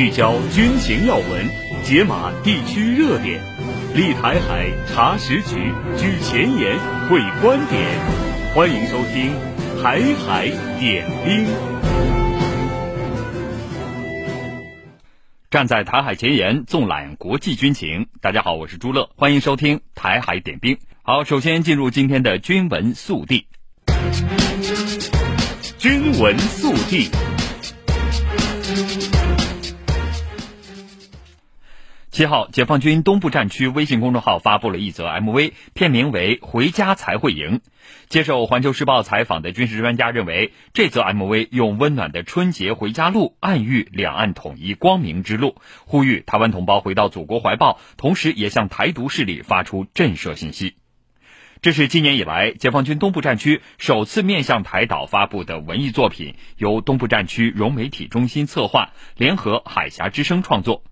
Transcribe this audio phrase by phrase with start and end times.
[0.00, 1.46] 聚焦军情要闻，
[1.84, 3.38] 解码地区热点，
[3.94, 7.86] 立台海查实局，举前沿会观点。
[8.54, 9.30] 欢迎收听
[9.82, 11.44] 《台海点兵》。
[15.50, 18.06] 站在台海前沿，纵览国际军情。
[18.22, 20.76] 大家好，我是朱乐，欢迎收听《台海点兵》。
[21.02, 23.46] 好，首先进入今天的军文速递。
[25.76, 27.10] 军文速递。
[32.20, 37.58] 七号，解放军东部战区微信公众号发布了一则 MV，片名为《回家才会赢》。
[38.10, 45.56] 接受《环球时报》采访的军事专家认为，这则 MV 用温暖的春节回家路暗喻两岸统一光明之路，
[45.86, 50.74] 呼吁台湾同胞回到祖国怀抱，同时也向台独势力发出震慑信息。
[51.62, 60.82] 这是今年以来解放军东部战区首次面向台岛发布的文艺作品，由东部战区融媒体中心策划，联合海峡之声创作。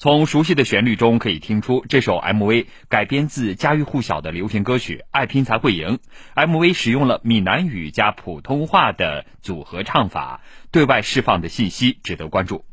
[0.00, 5.98] 从熟悉的旋律中可以听出，这首 MV 改编自家喻户晓的流行歌曲《爱拼才会赢》。
[6.46, 10.40] MV 使用了闽南语加普通话的组合唱法，
[10.70, 12.64] 对外释放的信息值得关注。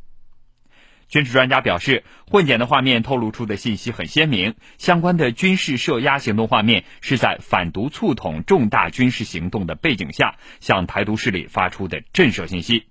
[1.09, 12.86] 军事专家表示，混剪的画面透露出的信息很鲜明，相关的军事设压行动画面是在反独促统重大军事行动的背景下，向台独势力发出的震慑信息。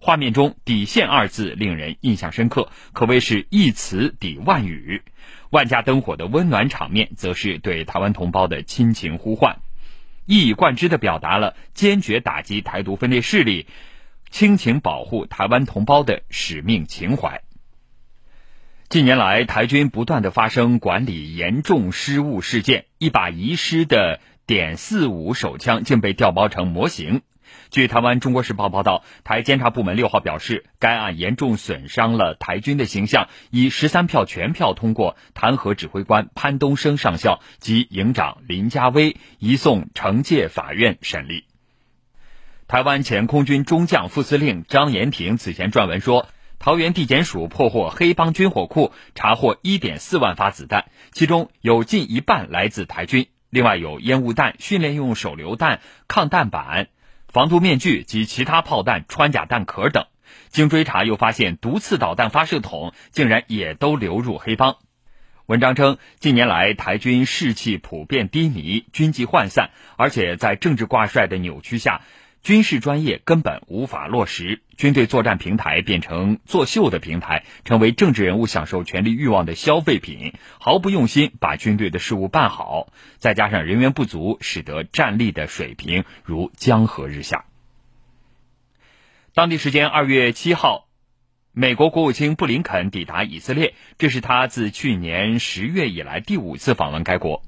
[0.00, 5.02] 画面中“底线”二字令人印象深刻，可谓是一词抵万语。
[5.50, 9.60] 万家灯火的温暖场面，则是对台湾同胞的亲情呼唤，
[10.24, 13.66] 一以贯之地表达了坚决打击台独分裂势力、
[14.30, 17.42] 倾情保护台湾同胞的使命情怀。
[18.88, 27.22] 近年来，台军不断地发生管理严重失误事件，一把遗失的点四五手枪竟被调包成模型。
[27.70, 41.44] 据台湾《中国时报》报道，台监察部门六号表示，该案严重损伤了台军的形象，以十三票全票通过弹劾指挥官潘东升上校及营长林家威，移送惩戒法院审理。
[42.66, 46.28] 台湾前空军中将副司令张延廷此前撰文说。
[46.60, 56.88] 桃园地检署破获黑帮军火库，查获一点四万发子弹，其中有近一半来自台军，另外有烟雾弹、训练用手榴弹、抗弹板、
[57.28, 60.06] 防毒面具及其他炮弹、穿甲弹壳等。
[60.48, 64.76] 经追查，又发现毒刺导弹发射筒竟然也都流入黑帮。
[65.46, 72.02] 文章称，近年来台军士气普遍低迷，军纪涣散，而且在政治挂帅的扭曲下。
[72.42, 82.92] 军事专业根本无法落实，军队作战平台变成作秀的平台，成为政治人物享受权力欲望的消费品，毫不用心把军队的事务办好。
[83.18, 87.44] 再加上人员不足，使得战力的水平如江河日下。
[89.34, 90.88] 当地时间二月七号，
[91.52, 97.42] 美国国务卿布林肯抵达以色列，这是他自去年十月以来第五次访问该国。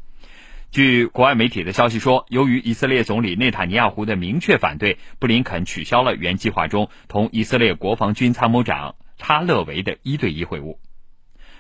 [0.71, 10.79] 据国外媒体的消息说，由于以色列总理内塔尼亚胡的明确反对，布林肯取消了原计划中同以色列国防军参谋长哈勒维的一对一会晤。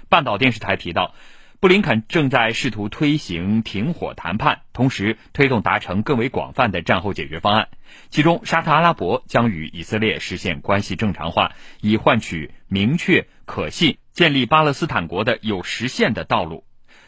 [0.08, 1.12] 半岛电视台提到，
[1.58, 7.68] 布林肯正在试图推行停火谈判，同时推动达成更为广泛的战后解决方案，
[8.10, 11.50] 其中沙特阿拉伯将与以色列实现关系正常化，
[11.80, 16.62] 以换取明确可信建立巴勒斯坦国的有实现的道路。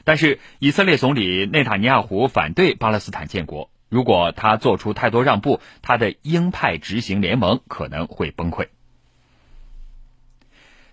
[0.04, 3.70] 但是，以色列总理内塔尼亚胡反对巴勒斯坦建国。
[3.88, 8.68] 如果他做出太多让步，他的鹰派执行联盟可能会崩溃。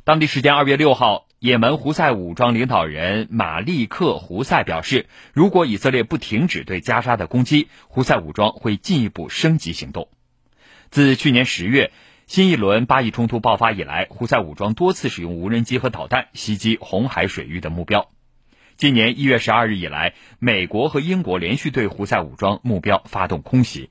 [0.03, 10.09] 当地时间二月六号，也门胡塞武装领导人马利克·胡塞表示，如果以色列不停止对加沙的攻击，胡塞武装会进一步升级行动。
[10.89, 11.91] 自去年十月
[12.27, 18.09] 新一轮巴以冲突爆发以来，胡塞武装多次使用无人机和导弹袭击红海水域的目标。
[18.79, 23.89] 今年一月十二日以来，美国和英国连续对胡塞武装目标发动空袭。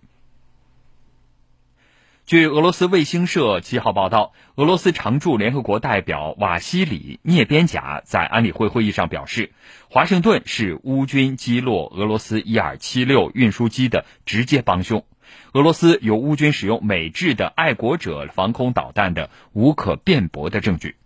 [2.24, 9.52] 据俄罗斯卫星社七号报道，俄罗斯常驻联合国代表瓦西里聂边贾在安理会会议上表示，
[9.90, 15.04] 华盛顿是乌军击落俄罗斯伊尔七六运输机的直接帮凶，
[15.52, 20.96] 俄罗斯有乌军使用美制的爱国者防空导弹的无可辩驳的证据。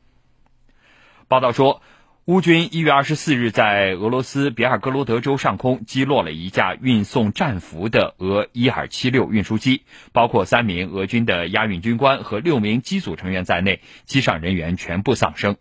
[1.26, 1.82] 报道说。
[2.26, 9.82] 乌军一月二十四日在俄罗斯别尔哥罗德州上空击落了一架运送战俘的俄伊尔七六运输机，
[10.12, 15.56] 包括三名俄军的押运军官和六名机组成员在内，机上人员全部丧生。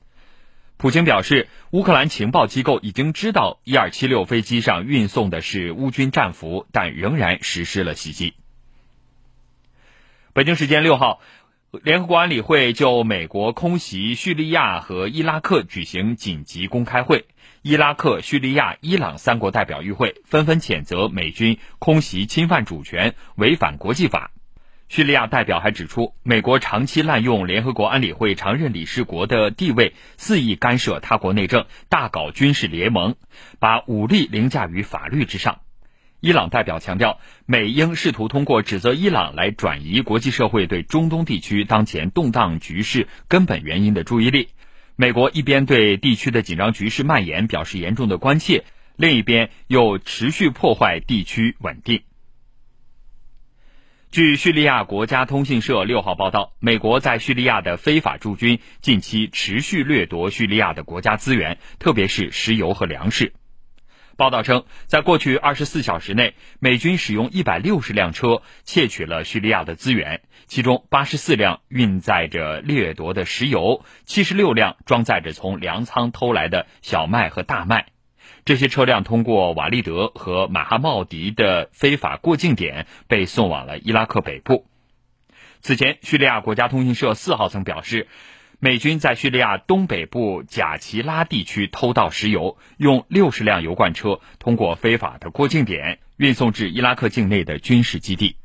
[0.77, 8.35] 普京表示，乌克兰情报机构已经知道伊尔七六飞机上运送的是乌军战俘，但仍然实施了袭击。
[10.33, 11.21] 北京时间六号。
[11.79, 17.27] 联合国安理会就美国空袭叙利亚和伊拉克举行紧急公开会，
[17.61, 24.31] 伊拉克、叙利亚、伊朗三国代表与会，纷纷谴责美军空袭侵犯主权、违反国际法。
[24.89, 33.15] 叙利亚代表还指出，美国长期滥用联合国安理会常任理事国的地位，肆意干涉他国内政，大搞军事联盟，
[33.59, 35.61] 把武力凌驾于法律之上。
[36.21, 44.49] 伊朗代表强调，美英试图通过指责伊朗来转移国际社会对中东地区当前动荡局势根本原因的注意力。
[44.95, 48.65] 美国一边对地区的紧张局势蔓延表示严重的关切，
[48.95, 52.03] 另一边又持续破坏地区稳定。
[54.11, 63.33] 据叙利亚国家通讯社六号报道，美国在叙利亚的非法驻军近期持续掠夺叙利亚的国家资源，特别是石油和粮食。
[64.21, 77.87] 报道称，在过去二十四小时内，美军使用一百六十辆车窃取了叙利亚的资源，其中八十四辆运载着掠夺的石油，七十六辆装载着从粮仓偷来的小麦和大麦。
[78.45, 84.67] 这些车辆通过瓦利德和马哈茂迪的非法过境点，被送往了伊拉克北部。
[85.61, 88.07] 此前，叙利亚国家通讯社四号曾表示。
[88.63, 98.35] 美军在叙利亚东北部贾奇拉地区偷盗石油，用六十辆油罐车通过非法的过境点运送至伊拉克境内的军事基地。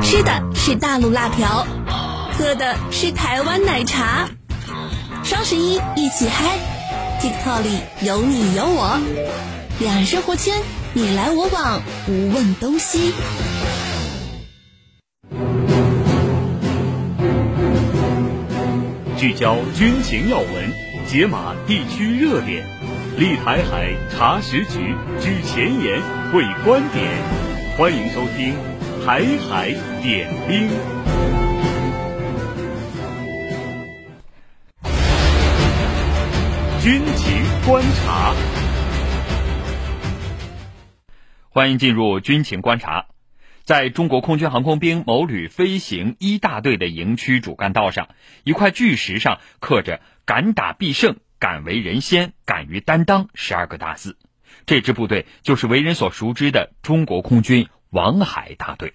[0.00, 1.66] 吃的是大陆辣条，
[2.34, 4.28] 喝的是台湾奶茶。
[5.24, 6.56] 双十一一起嗨
[7.18, 9.00] ，TikTok 里有你有我，
[9.80, 10.54] 两生活圈
[10.92, 13.12] 你来我往，无问东西。
[19.24, 20.70] 聚焦军情要闻，
[21.06, 22.62] 解码地区热点，
[23.16, 25.98] 立台海查实局，举前沿
[26.30, 27.10] 会观点。
[27.74, 28.54] 欢迎收听
[29.06, 29.70] 《台海
[30.02, 30.68] 点兵》。
[36.82, 38.34] 军情观察，
[41.48, 43.06] 欢迎进入军情观察。
[43.64, 48.08] 在中国空军航空兵某旅飞行一大队的营区主干道上，
[48.44, 54.18] 一块巨石上刻着“敢打必胜，敢为人先，敢于担当”十二个大字。
[54.66, 58.92] 这支部队就是为人所熟知的中国空军王海大队。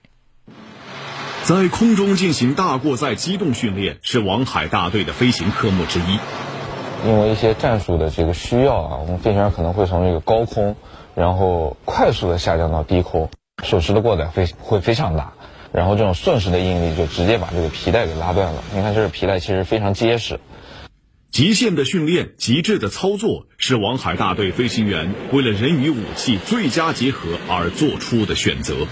[1.41, 6.19] 在空中进行大过载机动训练是王海大队的飞行科目之一。
[7.07, 10.75] 因为一些战术的这个需要啊，我们飞行员可能会从这个高空，
[11.15, 13.31] 然后快速的下降到低空。
[13.63, 15.33] 手持的过载非会非常大，
[15.71, 18.63] 然后这种瞬时的应力就直接把这个皮带给拉断了。
[18.73, 20.39] 你看，这个皮带其实非常结实。
[21.31, 28.87] 极限的训练、极致的操作，是王海大队飞行员为了人与武器最佳结合而做出的选择。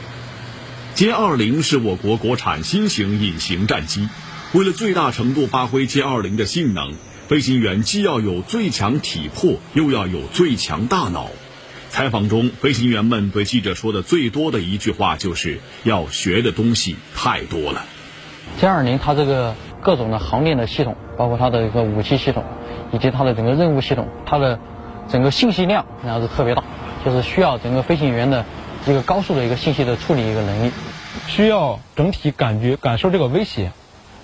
[0.95, 4.07] 歼二零是我国国产新型隐形战机，
[4.53, 6.93] 为了最大程度发挥歼二零的性能，
[7.27, 11.31] 飞行员既要有最强体魄，又要有最强大脑。
[11.89, 17.83] 采访中，飞行员们对记者说的最多的一句话就是要学的东西太多了。
[18.59, 22.43] 歼二零它这个各种的航电的系统，包括它的一个武器系统，
[22.91, 24.59] 以及它的整个任务系统，它的
[25.09, 26.63] 整个信息量然后是特别大，
[27.05, 28.45] 就是需要整个飞行员的
[28.85, 30.71] 一个高速的一个信息的处理一个能力，
[31.27, 33.71] 需要整体感觉感受这个威胁，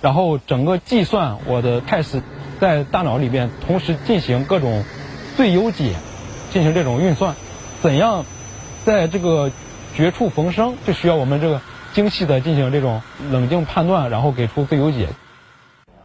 [0.00, 2.22] 然后整个计算我的态势，
[2.60, 4.84] 在大脑里边同时进行各种
[5.36, 5.94] 最优解，
[6.50, 7.34] 进行这种运算。
[7.84, 8.24] 怎样
[8.86, 9.52] 在这个
[9.94, 11.60] 绝处逢生，就需要我们这个
[11.92, 15.10] 精细的进行这种冷静判断，然后给出最优解。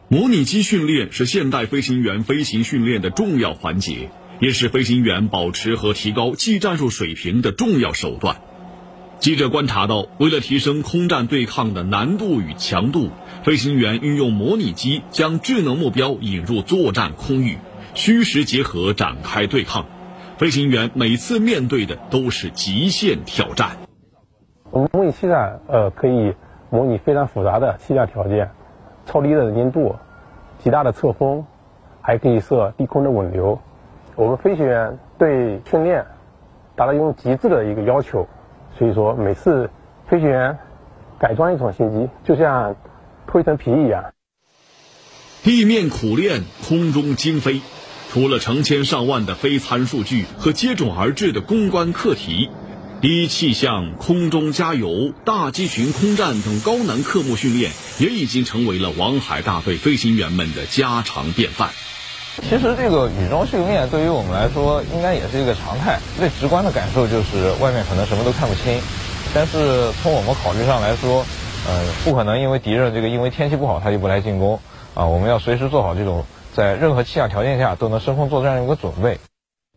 [0.10, 4.10] 模拟机训练是现代飞行员飞行训练的重要环节，
[4.42, 8.42] 也是飞行员保持和提高技战术水平的重要手段。
[9.22, 13.10] 记者观察到，为了提升空战对抗的难度与强度，
[13.46, 17.58] 飞行员运用模拟机将智能目标引入作战空域，
[17.94, 19.86] 虚实结合展开对抗。
[20.40, 23.72] 飞行员每次面对的都是极限挑战。
[24.72, 26.34] 我们模拟气站，呃，可以
[26.70, 28.50] 模拟非常复杂的气象条件，
[29.06, 29.98] 超低的能见度，
[30.64, 31.46] 极大的侧风，
[32.00, 33.60] 还可以设低空的稳流。
[34.16, 36.06] 我们飞行员对训练
[36.78, 38.26] 达到一种极致的一个要求，
[38.78, 39.70] 所以说每次
[40.08, 40.58] 飞行员
[41.20, 42.78] 改装一种新机，就像
[43.28, 44.14] 脱一层皮一样。
[45.44, 47.60] 地面苦练，空中精飞。
[48.12, 52.50] 除了成千上万的飞参数据和接踵而至的攻关课题，
[53.02, 61.70] 低气象、空中加油、大机群空战等高难科目训练，也已经成为了王海大队飞行员们的家常便饭。
[62.42, 66.00] 其实这个雨中训练对于我们来说，应该也是一个常态。
[66.18, 68.82] 最直观的感受就是外面可能什么都看不清，
[69.36, 71.24] 但是从我们考虑上来说，
[71.68, 74.60] 呃，不可能因为敌人这个因为天气不好他就不来进攻，
[74.96, 76.26] 啊，我们要随时做好这种
[76.60, 79.18] 在任何气象条件下都能升空作战的一个准备。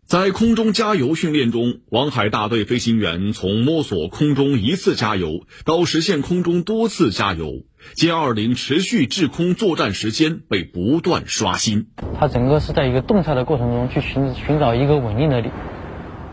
[0.05, 7.61] 在空中加油训练中，王海大队飞行员从摸索空中一次加油到实现空中多次加油，
[7.95, 11.87] 歼二零持续滞空作战时间被不断刷新。
[12.19, 15.51] 它整个是在一个动态的过程中去寻寻找一个稳定的力，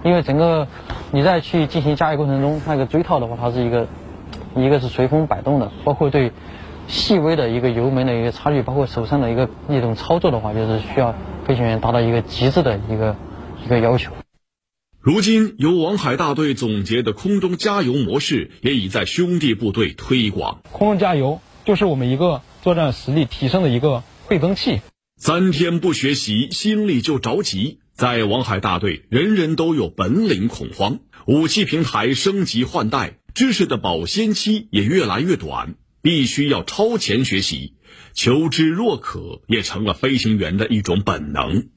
[0.05, 0.67] 因为整个
[1.13, 3.87] 你在去进行加油过程中，那个锥套的话，它是一个
[4.57, 6.33] 一个是随风摆动的，包括对
[6.91, 11.15] 细微的一个油门的一个差距，包括手上的一个一种操作的话，就是需要
[11.47, 13.17] 飞行员达到一个极致的一个。
[13.63, 14.11] 一个要求。
[15.03, 20.63] 如今，由王海大队总结的空中加油模式也已在兄弟部队推广。
[20.73, 24.81] 空中加油就是我们一个作战实力提升的一个倍增器。
[25.19, 27.81] 三天不学习，心里就着急。
[27.93, 37.75] 在王海大队，人人都有本领恐慌，武器平台升级换代，知识的保鲜期也越来越短，必须要超前学习，
[38.15, 41.69] 求知若渴也成了飞行员的一种本能。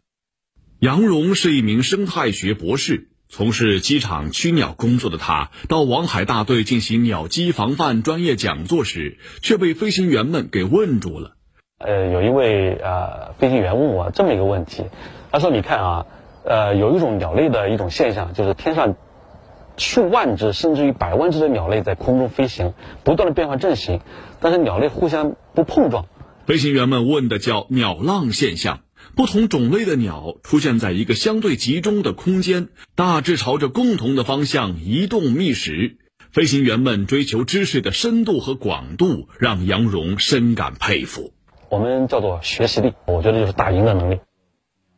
[0.80, 11.36] 杨荣是一名生态学博士，从事机场驱鸟工作的他，到王海大队进行鸟击防范专业讲座时，却被飞行员们给问住了。
[11.80, 14.84] 呃，有一位呃飞行员问我这么一个问题，
[15.32, 16.06] 他说：“你看啊，
[16.46, 18.96] 呃，有一种鸟类的一种现象，就是天上
[19.77, 24.01] 数万只甚至于百万只的鸟类在空中飞行，不断的变换阵型，
[24.39, 26.06] 但是鸟类互相不碰撞。”
[26.46, 28.82] 飞行员们问的叫鸟浪现象。
[29.15, 35.98] 不同种类的鸟出现在一个相对集中的空间，大致朝着共同的方向移动觅食。
[36.32, 41.34] 飞行员们追求知识的深度和广度，让杨荣深感佩服。
[41.70, 44.20] 我们叫做学习力，我觉得就是打赢的能力。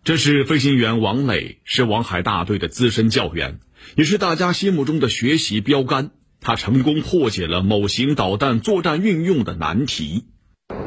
[0.04, 3.60] 这是飞行员王磊，是王海大队的资深教员，
[3.96, 6.10] 也是大家心目中的学习标杆。
[6.42, 10.26] 他成功破解了某型导弹作战运用的难题。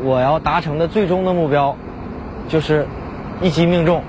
[0.03, 1.77] 我要达成的最终的目标，
[2.49, 2.87] 就是。
[3.41, 4.03] 一击命中，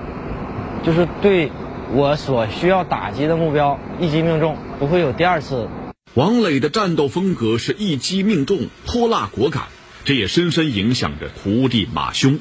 [0.82, 1.52] 就是对
[1.94, 5.68] 我所需要打击的目标一击命中，不会有第二次。
[6.14, 9.62] 王磊的战斗风格是一击命中，泼辣果敢，
[10.02, 12.40] 这也深深影响着徒弟马兄。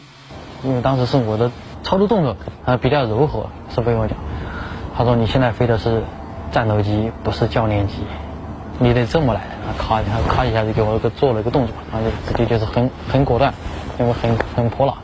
[0.63, 1.51] 因为当时是我的
[1.83, 4.17] 操作动作啊比较柔和，师傅跟我讲，
[4.97, 6.01] 他说你现在飞的是
[6.51, 7.93] 战斗机，不是教练机，
[8.79, 9.41] 你得这么来。
[9.77, 13.53] 咔一下，咔一下就给我个做了一个动作，然后就直接就是很很果断，
[13.99, 14.95] 因为很很泼辣。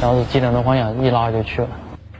[0.00, 1.68] 然后是机长的方向一拉就去了。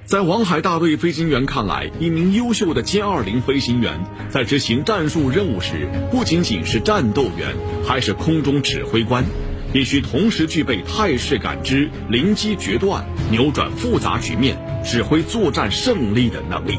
[0.05, 7.55] 在王海大队飞行员看来，一名优秀的歼二零飞行员在执行战术任务时，不仅仅是战斗员，
[7.87, 9.25] 还是空中指挥官，
[9.73, 16.79] 必须同时具备态势感知、灵机决断、扭转复杂局面、指挥作战胜利的能力。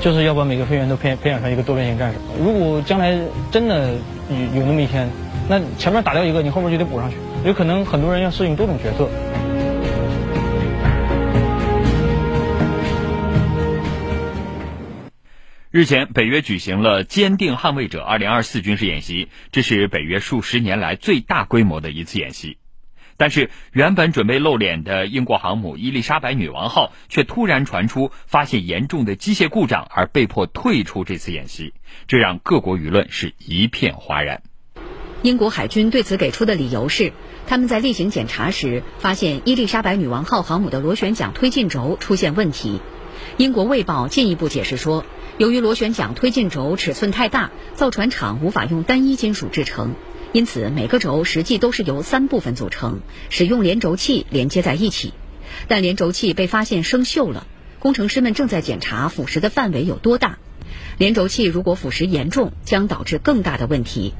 [0.00, 2.18] 就是要把每个飞行员都培培养成一个多边性战士。
[2.40, 3.18] 如果将来
[3.50, 3.94] 真的
[4.28, 5.08] 有有那么一天，
[5.48, 7.16] 那前面打掉一个，你后面就得补上去。
[7.44, 9.08] 有可能很多人要适应多种角色。
[15.70, 22.56] 日前，北约举行了“坚定捍卫者 ”2024 军事演习，这是北约数十年来最大规模的一次演习。
[23.16, 31.72] 但是，原本准备露脸的英国航母“伊丽莎白女王号”却突然传出发现严重的机械故障，而被迫退出这次演习，
[32.06, 34.42] 这让各国舆论是一片哗然。
[35.22, 37.12] 英国海军对此给出的理由是，
[37.46, 42.80] 他们在例行检查时发现“伊丽莎白女王号”航母的螺旋桨推进轴出现问题。
[43.38, 45.04] 英国《卫报》进一步解释说，
[45.38, 49.94] 由于螺旋桨推进轴尺寸太大，造船厂无法用单一金属制成，
[50.36, 53.00] 因此每个轴实际都是由三部分组成，
[53.30, 55.14] 使用连轴器连接在一起。
[55.66, 57.46] 但连轴器被发现生锈了，
[57.78, 60.38] 工程师们正在检查腐蚀的范围有多大。
[60.98, 64.12] 连轴器如果腐蚀严重，将导致更大的问题。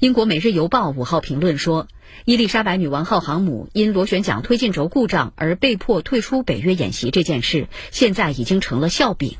[0.00, 1.86] 英国《每日邮报》五号评论说，
[2.24, 9.36] 伊丽莎白女王号航母因螺旋桨推进轴故障而被迫退出北约演习这件事，现在已经成了笑柄。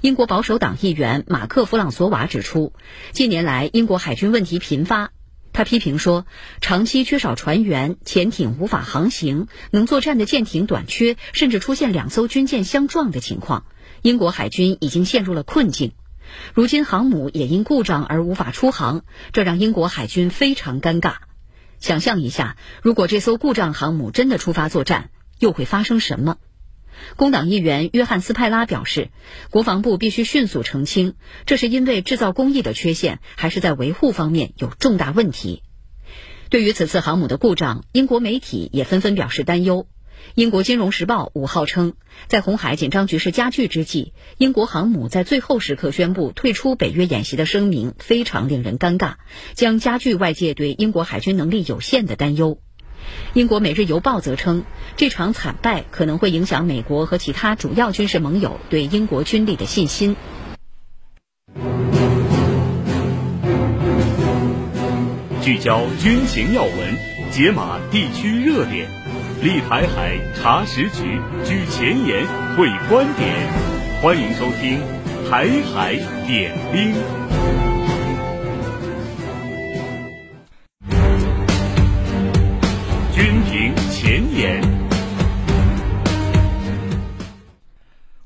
[0.00, 2.72] 英国保守党议员马克·弗朗索瓦指出，
[3.12, 5.12] 近年来英国海军问题频发。
[5.52, 6.26] 他批评说，
[6.60, 13.64] 长期缺少船员，潜艇无法航行，能作战的舰艇短缺，甚至出现两艘军舰相撞的情况。
[14.02, 15.92] 英国海军已经陷入了困境。
[16.54, 21.14] 如今航母也因故障而无法出航，这让英国海军非常尴尬。
[21.80, 26.36] 想象一下，如果这艘故障航母真的出发作战，又会发生什么？
[27.16, 29.10] 工党议员约翰斯派拉表示，
[29.50, 31.14] 国防部必须迅速澄清，
[31.46, 35.62] 这是因为制造工艺的缺陷，还是在维护方面有重大问题。
[36.48, 39.86] 对于此次航母的故障，英国媒体也纷纷表示担忧。
[40.34, 41.94] 英国《金融时报》五号称，
[42.26, 49.14] 在红海紧张局势加剧之际，英国航母在最后时刻宣布退出北约演习的声明非常令人尴尬，
[49.54, 52.60] 将加剧外界对英国海军能力有限的担忧。
[53.32, 54.64] 英国《每日邮报》则称，
[54.96, 60.16] 这场惨败可能会影响美国和其他主要军事盟友对英国军力的信心。
[65.42, 66.96] 聚焦军情要闻，
[67.32, 68.88] 解码地区热点，
[69.42, 72.26] 立台海查实局，举前沿
[72.56, 73.34] 会观点。
[74.02, 74.80] 欢迎收听
[75.30, 75.94] 《台海
[76.26, 76.94] 点兵》。
[83.50, 84.62] 评前沿，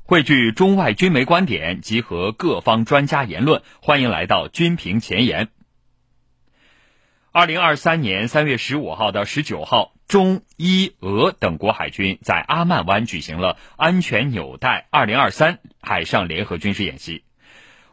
[0.03, 3.63] 汇聚中外军媒观点，集合各方专家言论。
[3.81, 5.49] 欢迎来到军评前沿。
[7.31, 17.23] 二零二三年三月十五号到十九号，中伊俄等国海军在阿曼湾举行了“安全纽带二零二三”海上联合军事演习。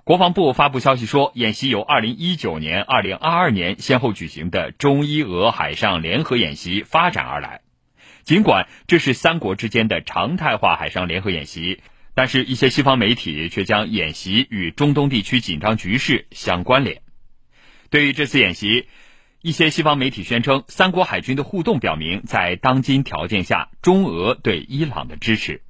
[0.05, 7.61] 国防部发布消息说，演习由二零一九年、二零二二年先后举行的中伊俄海上联合演习发展而来。
[8.25, 11.83] 尽管这是三国之间的常态化海上联合演习，
[12.15, 17.01] 但是一些西方媒体却将演习与中东地区紧张局势相关联。
[17.89, 18.89] 对于这次演习，
[19.41, 25.63] 一些西方媒体宣称，三国海军的互动表明，在当今条件下，中俄对伊朗的支持。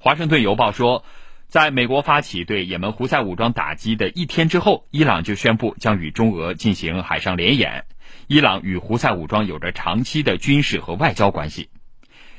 [0.00, 1.04] 华盛顿邮报说。
[1.48, 7.86] 在美国发起对也门胡塞武装打击的一天之后，伊朗就宣布将与中俄进行海上联演。
[8.26, 11.70] 伊朗与胡塞武装有着长期的军事和外交关系。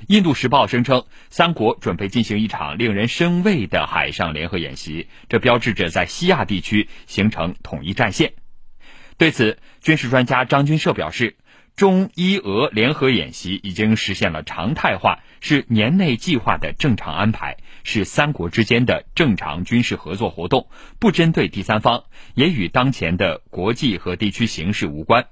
[0.08, 8.34] 印度时报声称，三国准备进行一场令人生畏的海上联合演习，这标志着在西亚地区形成统一战线。
[9.18, 11.36] 对此，军事专家张军社表示，
[11.80, 15.20] 中伊俄联合演习已经实现了常态化。
[15.40, 17.56] 是年内计划的正常安排，
[17.86, 20.68] 是三国之间的正常军事合作活动，
[21.00, 25.28] 不针对第三方，也与当前的国际和地区形势无关。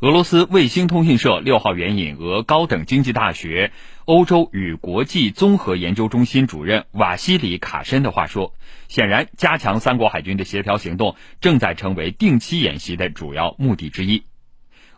[0.00, 3.72] 俄罗斯卫星通讯社六号援引俄高等经济大学
[4.04, 8.52] 欧洲与国际综合研究中心主任瓦西里卡申的话说
[8.88, 14.24] ：“显然，加强三国海军的协调行动正在成为定期演习的主要目的之一。”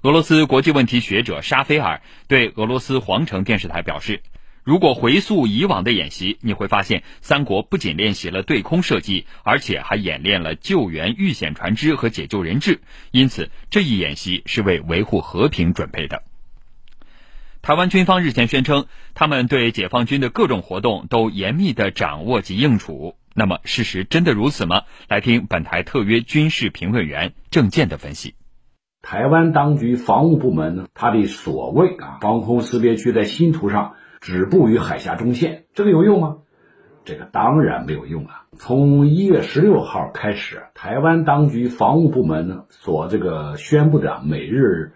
[0.03, 4.23] 俄罗斯国际问题学者沙菲尔对俄罗斯皇城电视台表示
[4.65, 12.81] ：“如果回溯以往的演习，你会发现三国不仅练习了对空射击，而且还演练了救援遇险船只和解救人质。
[13.11, 16.23] 因此，这一演习是为维护和平准备的。”
[17.61, 23.19] 台湾军方日前宣称，他们对解放军的各种活动都严密地掌握及应处。
[23.35, 24.85] 那么，事实真的如此吗？
[25.09, 28.35] 来听本台特约军事评论员郑健的分析。
[29.03, 36.37] 台湾当局防务部门呢，他的所谓啊防空识别区在新图上止步于海峡中线，这个有用吗？
[37.05, 38.45] 这个当然没有用啊！
[38.59, 44.93] 从一月十六号开始，台湾当局防务部门呢所这个宣布的每日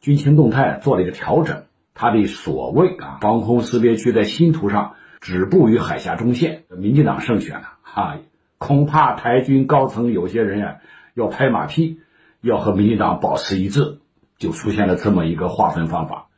[0.00, 1.64] 军情动态做了一个调整，
[1.94, 8.18] 他的所谓啊防空识别区在新图上止步于海峡中线，民进党胜选了啊！
[8.58, 10.76] 恐怕台军高层有些人呀
[11.14, 12.00] 要拍马屁。
[12.46, 13.98] 要和民进党保持一致，
[14.38, 16.28] 就出现了这么一个划分方法。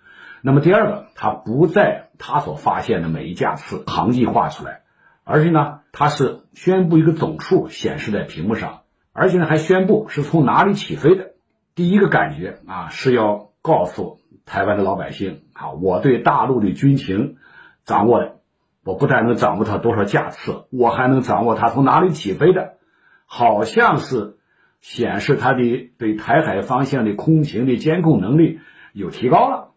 [0.40, 4.80] 那么第二个，他不在他所发现的每一架次航迹画出来，
[5.22, 8.80] 而且呢，他是宣布一个总数显示在屏幕上，
[9.12, 11.32] 而且呢还宣布是从哪里起飞的。
[11.74, 17.36] 第一个感觉啊，是要告诉台湾的老百姓啊，我对大陆的军情
[17.84, 18.36] 掌握了，
[18.82, 22.78] 我不但能掌握它多少架次，我还能掌握它从哪里起飞的，
[23.26, 24.37] 好像是。
[24.80, 28.60] 显示他的对台海方向的空情的监控能力
[28.92, 29.72] 有提高了，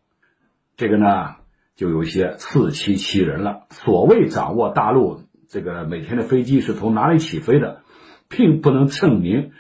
[0.78, 1.36] 这个呢
[1.76, 3.66] 就有些自欺欺人了。
[3.70, 7.82] 所谓掌握大陆这个每天的飞机是从哪里起飞的，
[8.30, 9.52] 并不能证明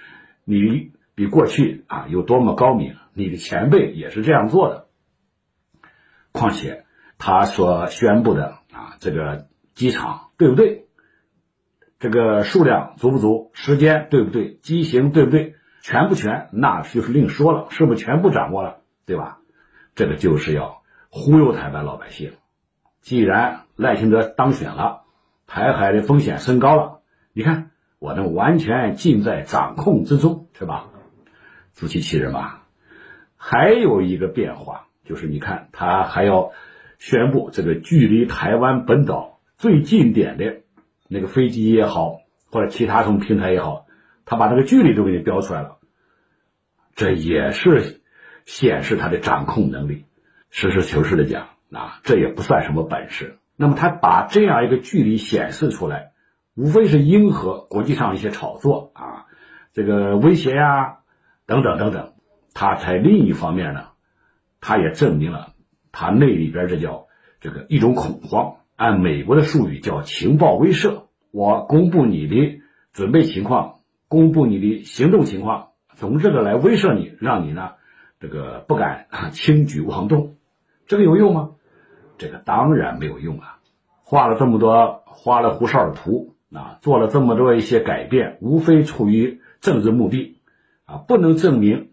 [0.45, 4.87] 你比过去啊有多么高明，你的前辈也是这样做的。
[6.31, 6.85] 况且
[7.17, 10.80] 他所宣布的啊这个机场对不对？
[12.01, 13.51] 这个数量足不足？
[13.53, 14.55] 时间对不对？
[14.55, 15.53] 机型对不对？
[15.83, 16.49] 全不全？
[16.51, 18.77] 那就是另说了，是不是全部掌握了？
[19.05, 19.37] 对吧？
[19.93, 22.33] 这个就是要忽悠台湾老百姓。
[23.01, 25.01] 既然赖清德当选了，
[25.45, 27.01] 台海的风险升高了，
[27.33, 30.87] 你看我能完全尽在掌控之中，是吧？
[31.71, 32.63] 自欺欺人吧。
[33.37, 36.51] 还有一个变化就是，你看他还要
[36.97, 40.60] 宣布这个距离台湾本岛最近点的。
[41.13, 43.85] 那个飞机也好，或者其他什么平台也好，
[44.23, 45.79] 他把那个距离都给你标出来了，
[46.95, 48.01] 这也是
[48.45, 50.05] 显示他的掌控能力。
[50.49, 53.39] 实事求是的讲，啊，这也不算什么本事。
[53.57, 56.13] 那么他把这样一个距离显示出来，
[56.55, 59.25] 无非是迎合国际上一些炒作啊，
[59.73, 60.99] 这个威胁呀，
[61.45, 62.13] 等等等等。
[62.53, 63.89] 他在另一方面呢，
[64.61, 65.53] 他也证明了
[65.91, 67.07] 他那里边这叫
[67.41, 71.03] 这个一种恐慌，按美国的术语叫情报威慑。
[71.29, 72.61] 我公布你的
[72.93, 73.75] 准备情况，
[74.07, 77.73] 公布你的行动情况，从这个来威慑你，让你呢
[78.19, 80.35] 这个不敢轻举妄动。
[80.87, 81.51] 这个有用吗？
[82.17, 83.59] 这个当然没有用啊！
[84.03, 90.39] 画了这么多花里胡哨的图啊，做了这么多一些改变，无非出于政治目的
[90.85, 91.91] 啊，不能证明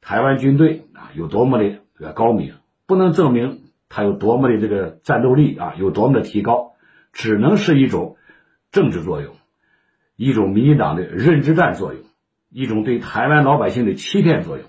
[0.00, 2.54] 台湾军队啊有多么的这个高明，
[2.86, 6.74] 不能证明他有多么的这个战斗力啊有多么的提高，
[7.12, 8.16] 只能是一种
[8.70, 9.34] 政治作用，
[10.16, 12.02] 一种民进党的认知战作用，
[12.50, 14.66] 一种对台湾老百姓的欺骗作用。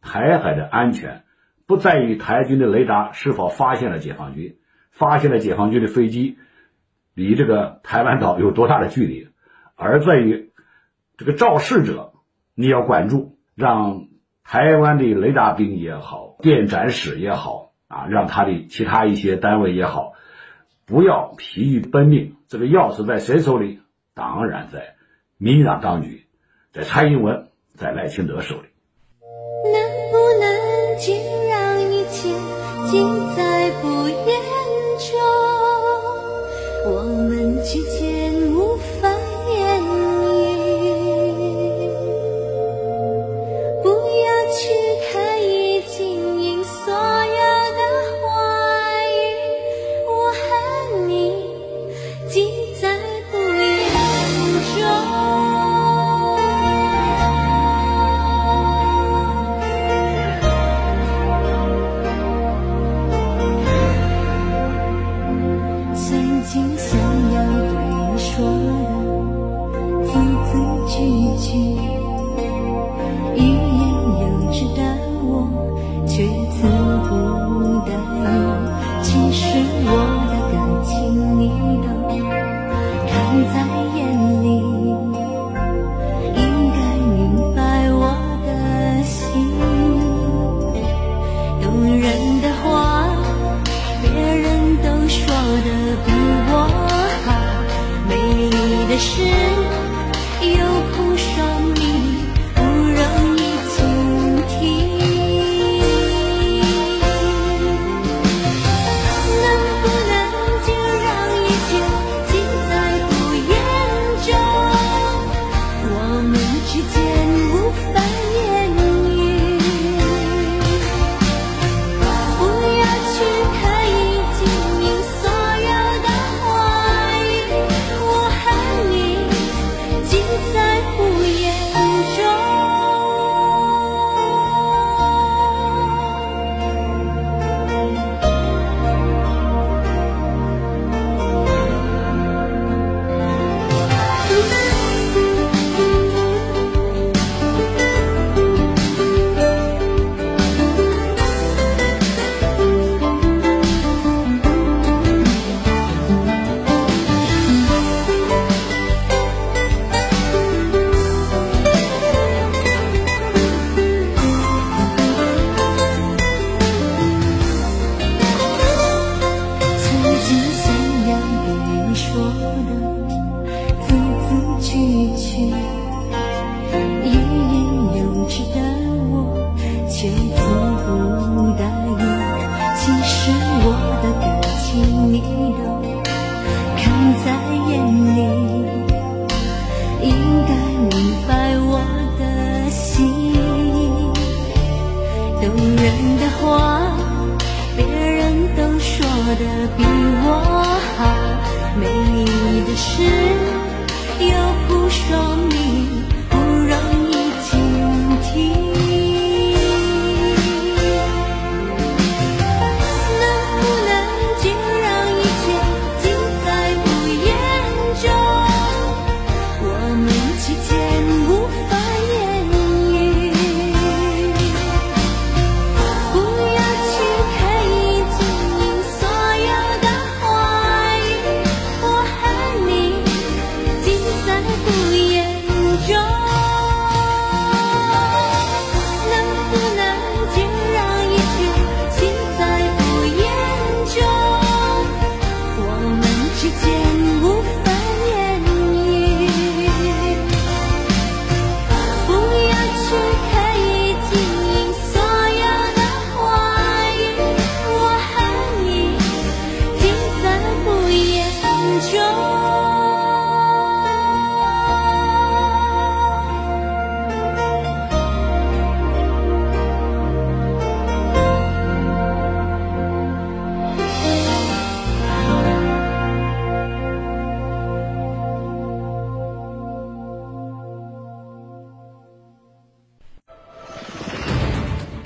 [0.00, 1.22] 台海的安全。
[1.68, 4.56] 不在于台军的雷达是否发现了解放军，
[4.92, 6.38] 发现了解放军的飞机
[7.12, 9.26] 离这个台湾岛有多大的距离，
[9.74, 10.52] 而在于
[11.16, 12.12] 这个肇事者，
[12.54, 14.06] 你要管住，让
[14.44, 20.12] 台湾的雷达兵也好，电展室也好啊，让他的其他一些单位也好，
[20.86, 22.36] 不要疲于奔命。
[22.48, 23.80] 这个钥匙在谁手里？
[24.14, 24.94] 当然在
[25.36, 26.26] 民进党当局，
[26.72, 28.68] 在蔡英文，在赖清德手里。
[29.72, 29.74] 能
[30.10, 31.12] 不能就
[31.50, 32.30] 让一切
[32.90, 33.65] 尽在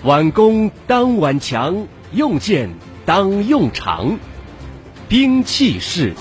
[0.03, 2.71] 挽弓当挽强，用箭
[3.05, 4.19] 当用长，
[5.11, 6.15] 兵器是。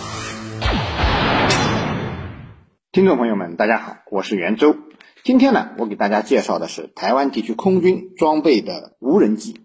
[2.91, 4.75] 听众朋友们，大家好，我是袁周。
[5.23, 9.61] 今天呢，我给大家介绍的是台湾地区空军装备的无人机。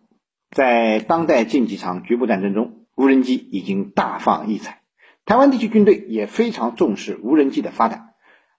[0.53, 4.83] 在当代近几场局部战争中，无人机已经大放异彩。
[5.24, 8.11] 台湾地区军队也非常重视无人机的发展，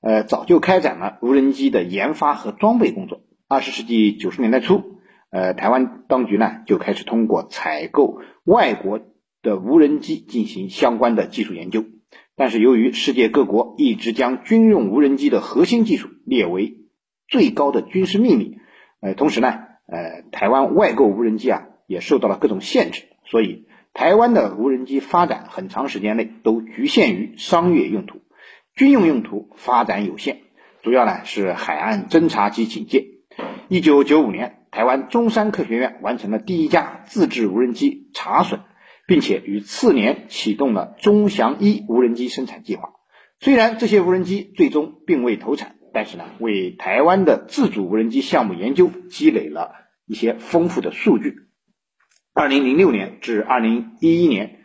[0.02, 3.22] 呃，早就开展了无人机的研发和装备工作。
[3.48, 4.94] 二十世纪九十年代初。
[5.36, 9.02] 呃，台湾当局呢就开始通过采购外国
[9.41, 11.84] 的无人机进行相关的技术研究，
[12.38, 16.78] 但是由于世界各国一直将军用无人机的核心技术列为
[17.28, 18.60] 最高的军事秘密，
[19.02, 28.21] 呃，同时呢，呃，台湾外购无人机啊也受到了各种限制，所以台湾的无人机发展很长时间内都局限于商业用途，
[28.74, 30.38] 军用用途发展有限，
[30.82, 33.14] 主要呢是海岸侦察及警戒。
[33.69, 34.62] 一九九五年。
[34.71, 38.60] 台湾中山科学院完成了第一架自制无人机查隼，
[39.08, 42.89] 并且于次年启动了中翔一无人机生产计划。
[43.39, 49.71] 虽然这些无人机最终并未投产，但是呢，为台湾的自主无人机项目研究积累了
[50.06, 51.38] 一些丰富的数据。
[52.34, 54.60] 二零零六年至二零一一年，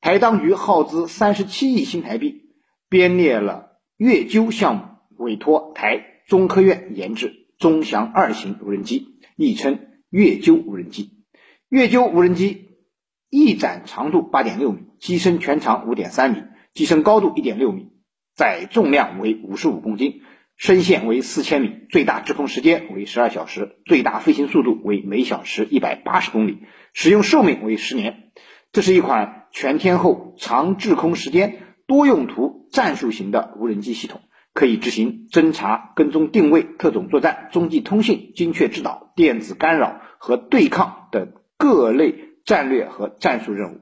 [0.00, 2.50] 台当局耗资三十七亿新台币，
[2.88, 4.82] 编列了月鷲项目，
[5.24, 9.16] 委托台中科院研制中翔二型无人机。
[9.36, 11.10] 亦称月鷲无人机。
[11.68, 12.70] 月鷲无人机
[13.28, 16.42] 翼展长度八点六米，机身全长五点三米，
[16.72, 17.90] 机身高度一点六米，
[18.34, 20.22] 载重量为五十五公斤，
[20.56, 26.60] 升限为四千米，最大滞空时间为十二小时，最大飞行速度为每小时一百八十公里，
[26.94, 28.30] 使用寿命为十年。
[28.72, 34.22] 这是一款全天候、长滞空时间、多用途战术型的无人机系统。
[34.56, 42.14] 可以执行侦察、跟踪、定位、特种作战、中继通信、精确制导、电子干扰和对抗等各类
[42.46, 43.80] 战略和战术任务。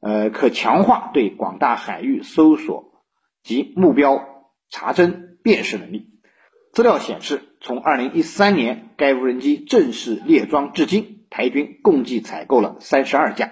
[0.00, 3.02] 呃，可强化对广大海域搜索
[3.42, 4.24] 及目标
[4.70, 6.10] 查侦辨识能力。
[6.72, 13.50] 资料显示，从2013年该无人机正式列装至今，台军共计采购了32架。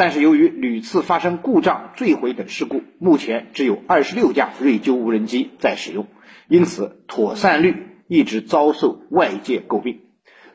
[0.00, 6.06] 但是由于屡次发生故障、坠毁等事故，目前只有二十六架瑞鸠无人机在使用，
[6.48, 10.00] 因此妥善率一直遭受外界诟病。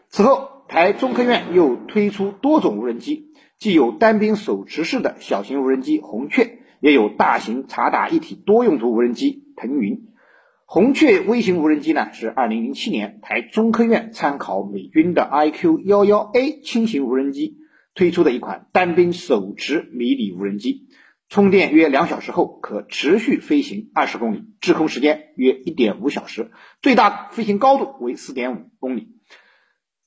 [0.09, 10.07] 此后，台中科院又推出多种无人机，既有单兵手持式的小型无人机“红雀”，也有大型察打一体多用途无人机“腾云”。
[10.65, 17.57] 红雀微型无人机呢，是二零零七年台中科院参考美军的 IQ 幺幺 A 轻型无人机。
[17.95, 20.89] 推出的一款单兵手持迷你无人机，
[21.29, 29.15] 充电约两小时后可持续飞行二十公里，滞空时间约一点五小时，最大飞行高度为四点五公里。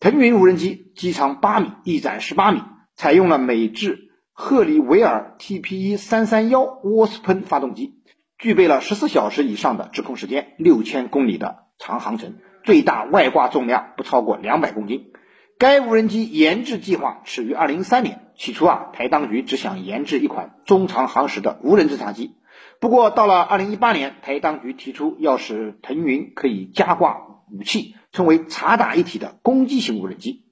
[0.01, 2.61] 腾云无人机机长八米，翼展十八米，
[2.95, 7.95] 采用了美制赫里维尔 TPE 三三幺涡喷发动机，
[8.39, 15.11] 具备了十四小时以上的滞空时间，六千公里的长航程，最大外挂重量不超过两百公斤。
[15.59, 18.21] 该无人机研制计划始于二零一三年。
[18.37, 22.37] 起初啊，台当局只想研制一款中长航时的无人侦察机。
[22.79, 30.45] 不过到了二零一八年，台当局提出要使腾云可以加挂武器，称为察打一体的攻击型无人机。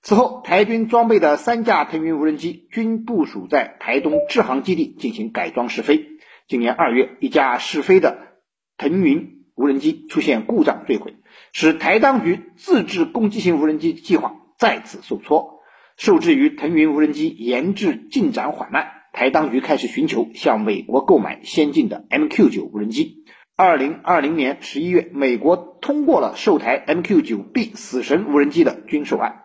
[0.00, 6.06] 此后，台军装备的三架腾云无人机均部署在台东制航基地进行改装试飞。
[6.48, 8.16] 今年二月，一架试飞的
[8.78, 11.16] 腾云无人机出现故障坠毁，
[11.52, 14.36] 使台当局自制攻击型无人机计划。
[14.58, 15.60] 再次受挫，
[15.96, 23.24] 受制于腾云无人机研制进展缓慢，台当局开始寻求向美国购买先进的 MQ 九无人机。
[23.56, 29.42] 二零二零年十一月，美国通过了售台 MQ 九 B 死神无人机的军售案。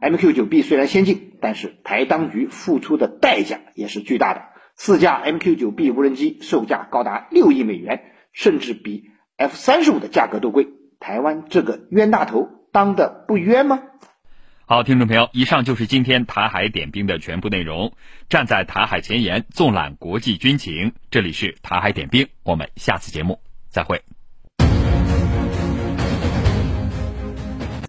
[0.00, 4.42] MQ 九 B 虽然先进，但是台当局付出的代价也是巨大的。
[4.74, 10.66] 四架 MQ 九 B 无人机售价高达六亿美元，甚至比 F 三十五的价格都贵。
[10.98, 13.82] 台湾这个冤大头当得不冤吗？
[14.64, 17.94] 好，听众朋友，以上就是今天台海点兵的全部内容。
[18.28, 24.00] 站在台海前沿，纵览国际军情，这里是台海点兵，我们下次节目再会。